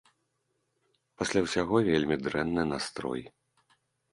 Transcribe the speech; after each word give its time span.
Пасля 1.21 1.39
ўсяго 1.47 1.75
вельмі 1.91 2.15
дрэнны 2.25 2.63
настрой. 2.73 3.21